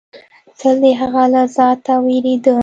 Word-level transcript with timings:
تل 0.59 0.75
د 0.83 0.85
هغه 0.99 1.23
له 1.33 1.43
ذاته 1.55 1.93
وېرېدم. 2.05 2.59